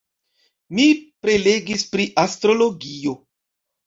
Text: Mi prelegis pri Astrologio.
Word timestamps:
Mi 0.77 0.85
prelegis 1.27 1.83
pri 1.91 2.07
Astrologio. 2.23 3.15